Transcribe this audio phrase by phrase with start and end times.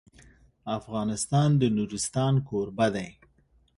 [0.77, 3.09] افغانستان د نورستان کوربه دی.